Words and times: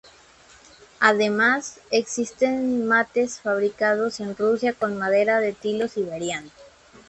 Además, 0.99 1.79
existen 1.91 2.87
mates 2.87 3.39
fabricados 3.39 4.19
en 4.19 4.35
Rusia 4.35 4.73
con 4.73 4.97
madera 4.97 5.39
de 5.39 5.53
tilo 5.53 5.87
siberiano. 5.87 6.49